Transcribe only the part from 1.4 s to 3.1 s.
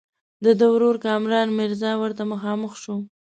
میرزا ورته مخامخ شو.